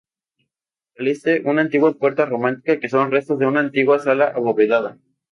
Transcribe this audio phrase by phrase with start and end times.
[0.97, 4.97] Al este, una antigua puerta románica que son restos de una antigua sala abovedada.